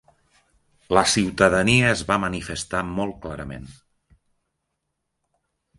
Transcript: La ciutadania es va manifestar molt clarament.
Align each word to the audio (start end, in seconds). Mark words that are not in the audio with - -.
La 0.97 1.03
ciutadania 1.15 1.91
es 1.97 2.03
va 2.09 2.17
manifestar 2.25 2.83
molt 2.95 3.21
clarament. 3.27 3.69